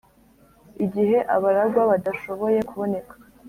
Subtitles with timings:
[0.85, 3.13] igihe abaragwa badashoboye kuboneka,